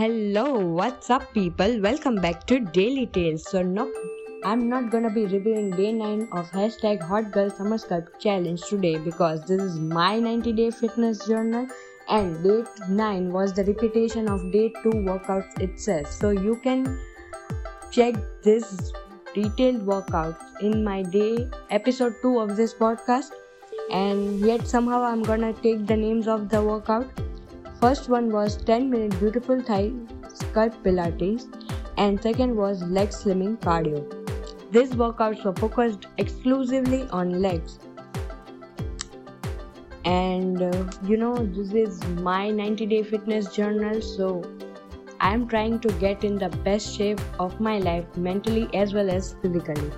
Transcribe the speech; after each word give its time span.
Hello, 0.00 0.58
what's 0.58 1.10
up, 1.10 1.24
people? 1.34 1.78
Welcome 1.78 2.14
back 2.22 2.46
to 2.46 2.58
Daily 2.58 3.04
Tales. 3.04 3.42
So, 3.50 3.60
no, 3.62 3.92
I'm 4.44 4.66
not 4.66 4.88
gonna 4.90 5.10
be 5.10 5.26
reviewing 5.26 5.72
day 5.72 5.92
9 5.92 6.22
of 6.32 6.50
hashtag 6.52 7.02
Hot 7.02 7.30
Girl 7.32 7.50
Summer 7.50 7.76
Sculpt 7.76 8.18
Challenge 8.18 8.62
today 8.62 8.96
because 8.96 9.42
this 9.42 9.60
is 9.60 9.78
my 9.78 10.18
90 10.18 10.54
day 10.54 10.70
fitness 10.70 11.26
journal 11.26 11.68
and 12.08 12.42
day 12.42 12.64
9 12.88 13.30
was 13.30 13.52
the 13.52 13.64
repetition 13.64 14.26
of 14.36 14.50
day 14.50 14.72
2 14.82 14.96
workouts 15.10 15.60
itself. 15.60 16.10
So, 16.10 16.30
you 16.30 16.58
can 16.64 16.98
check 17.90 18.14
this 18.42 18.92
detailed 19.34 19.86
workout 19.94 20.62
in 20.62 20.82
my 20.82 21.02
day 21.02 21.46
episode 21.68 22.14
2 22.22 22.38
of 22.38 22.56
this 22.56 22.72
podcast 22.72 23.32
and 23.90 24.40
yet 24.40 24.66
somehow 24.66 25.02
I'm 25.02 25.22
gonna 25.34 25.52
take 25.52 25.86
the 25.86 26.04
names 26.08 26.26
of 26.26 26.48
the 26.48 26.62
workout 26.62 27.26
First 27.80 28.10
one 28.10 28.30
was 28.30 28.56
10 28.58 28.90
minute 28.90 29.18
beautiful 29.18 29.60
thigh 29.62 29.92
sculpt 30.38 30.82
pilates 30.82 31.46
and 31.96 32.20
second 32.22 32.54
was 32.54 32.82
leg 32.82 33.08
slimming 33.08 33.58
cardio. 33.58 34.00
These 34.70 34.90
workouts 35.02 35.42
were 35.46 35.54
focused 35.54 36.04
exclusively 36.18 37.08
on 37.08 37.40
legs. 37.40 37.78
And 40.04 40.60
uh, 40.60 40.84
you 41.06 41.16
know, 41.16 41.34
this 41.46 41.72
is 41.72 42.04
my 42.28 42.50
90 42.50 42.84
day 42.84 43.02
fitness 43.02 43.50
journal, 43.54 44.02
so 44.02 44.44
I 45.18 45.32
am 45.32 45.48
trying 45.48 45.80
to 45.80 45.92
get 46.04 46.22
in 46.22 46.36
the 46.36 46.50
best 46.68 46.94
shape 46.94 47.20
of 47.38 47.58
my 47.60 47.78
life 47.78 48.14
mentally 48.14 48.68
as 48.74 48.92
well 48.92 49.08
as 49.08 49.36
physically. 49.40 49.90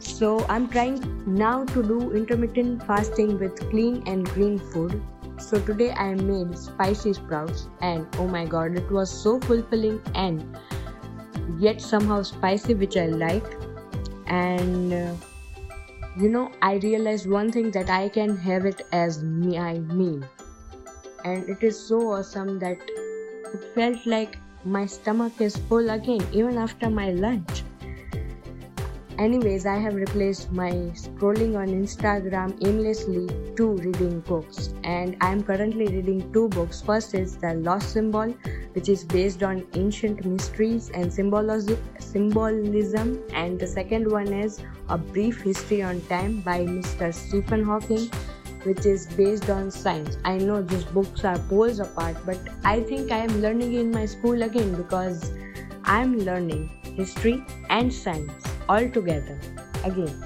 So 0.00 0.44
I'm 0.48 0.68
trying 0.68 1.00
now 1.26 1.64
to 1.64 1.82
do 1.82 2.12
intermittent 2.12 2.84
fasting 2.84 3.38
with 3.38 3.70
clean 3.70 4.02
and 4.06 4.28
green 4.30 4.58
food 4.58 5.00
so 5.38 5.60
today 5.60 5.90
I 5.92 6.14
made 6.14 6.56
spicy 6.58 7.12
sprouts 7.12 7.68
and 7.80 8.06
oh 8.18 8.26
my 8.26 8.44
god 8.44 8.76
it 8.76 8.90
was 8.90 9.10
so 9.10 9.40
fulfilling 9.40 10.00
and 10.14 10.56
yet 11.58 11.80
somehow 11.80 12.22
spicy 12.22 12.74
which 12.74 12.96
I 12.96 13.06
like. 13.06 13.44
And 14.26 14.92
uh, 14.92 15.14
you 16.16 16.28
know 16.28 16.50
I 16.62 16.74
realized 16.76 17.28
one 17.28 17.50
thing 17.50 17.70
that 17.72 17.90
I 17.90 18.08
can 18.08 18.36
have 18.36 18.64
it 18.64 18.82
as 18.92 19.22
me 19.22 19.58
I 19.58 19.78
mean. 19.78 20.26
And 21.24 21.48
it 21.48 21.62
is 21.62 21.78
so 21.78 22.12
awesome 22.12 22.58
that 22.60 22.78
it 23.54 23.64
felt 23.74 24.06
like 24.06 24.38
my 24.64 24.86
stomach 24.86 25.40
is 25.40 25.56
full 25.56 25.90
again 25.90 26.26
even 26.32 26.56
after 26.56 26.88
my 26.88 27.10
lunch 27.10 27.63
Anyways, 29.16 29.64
I 29.64 29.76
have 29.76 29.94
replaced 29.94 30.50
my 30.50 30.72
scrolling 30.92 31.56
on 31.56 31.68
Instagram 31.68 32.52
aimlessly 32.66 33.28
to 33.54 33.68
reading 33.74 34.18
books, 34.20 34.74
and 34.82 35.16
I 35.20 35.30
am 35.30 35.44
currently 35.44 35.86
reading 35.86 36.32
two 36.32 36.48
books. 36.48 36.82
First 36.82 37.14
is 37.14 37.36
The 37.36 37.54
Lost 37.54 37.90
Symbol, 37.90 38.34
which 38.72 38.88
is 38.88 39.04
based 39.04 39.44
on 39.44 39.64
ancient 39.74 40.24
mysteries 40.24 40.90
and 40.90 41.12
symbolism, 41.12 41.78
and 43.32 43.60
the 43.60 43.68
second 43.68 44.10
one 44.10 44.32
is 44.32 44.60
A 44.88 44.98
Brief 44.98 45.42
History 45.42 45.80
on 45.80 46.00
Time 46.08 46.40
by 46.40 46.66
Mr. 46.66 47.14
Stephen 47.14 47.62
Hawking, 47.62 48.10
which 48.64 48.84
is 48.84 49.06
based 49.06 49.48
on 49.48 49.70
science. 49.70 50.18
I 50.24 50.38
know 50.38 50.60
these 50.60 50.84
books 50.86 51.24
are 51.24 51.38
poles 51.38 51.78
apart, 51.78 52.16
but 52.26 52.40
I 52.64 52.80
think 52.80 53.12
I 53.12 53.18
am 53.18 53.40
learning 53.40 53.74
in 53.74 53.92
my 53.92 54.06
school 54.06 54.42
again 54.42 54.74
because 54.74 55.30
I 55.84 56.00
am 56.02 56.18
learning 56.18 56.68
history 56.96 57.44
and 57.70 57.94
science 57.94 58.44
all 58.68 58.88
together 58.90 59.38
again. 59.84 60.24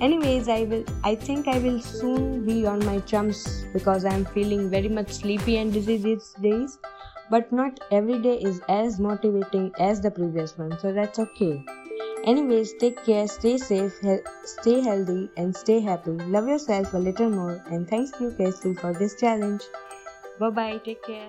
Anyways 0.00 0.48
i 0.48 0.64
will 0.64 0.84
i 1.04 1.14
think 1.14 1.46
i 1.48 1.58
will 1.58 1.80
soon 1.80 2.44
be 2.44 2.66
on 2.66 2.84
my 2.84 2.98
chums 3.10 3.64
because 3.72 4.04
i'm 4.04 4.24
feeling 4.24 4.68
very 4.68 4.88
much 4.88 5.12
sleepy 5.12 5.56
and 5.58 5.72
dizzy 5.72 5.96
these 5.98 6.34
days. 6.42 6.78
But 7.30 7.52
not 7.52 7.78
every 7.90 8.18
day 8.20 8.34
is 8.38 8.60
as 8.68 8.98
motivating 9.00 9.72
as 9.78 10.00
the 10.00 10.10
previous 10.10 10.58
one 10.58 10.78
so 10.80 10.92
that's 10.92 11.18
okay. 11.18 11.64
Anyways 12.24 12.74
take 12.74 13.04
care 13.04 13.28
stay 13.28 13.56
safe 13.58 13.98
he- 14.02 14.18
stay 14.44 14.80
healthy 14.80 15.30
and 15.36 15.56
stay 15.56 15.80
happy. 15.80 16.10
Love 16.36 16.48
yourself 16.48 16.92
a 16.94 16.98
little 16.98 17.30
more 17.30 17.62
and 17.66 17.88
thanks 17.88 18.12
you 18.20 18.30
Cassey 18.32 18.74
for 18.74 18.92
this 18.92 19.14
challenge. 19.20 19.62
Bye 20.40 20.50
bye 20.50 20.80
take 20.84 21.02
care 21.04 21.22